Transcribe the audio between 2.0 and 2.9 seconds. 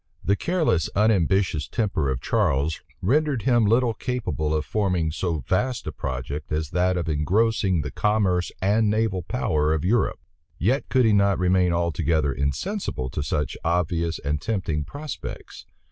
of Charles